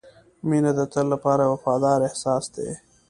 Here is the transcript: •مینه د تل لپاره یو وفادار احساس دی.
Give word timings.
•مینه 0.49 0.71
د 0.77 0.81
تل 0.93 1.05
لپاره 1.13 1.41
یو 1.45 1.53
وفادار 1.55 1.99
احساس 2.07 2.43
دی. 2.55 2.69